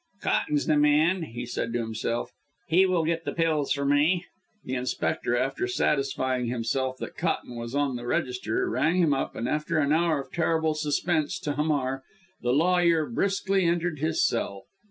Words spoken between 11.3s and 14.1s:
to Hamar, the lawyer briskly entered